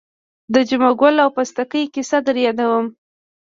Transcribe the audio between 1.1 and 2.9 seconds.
او پستکي کیسه در یادوم.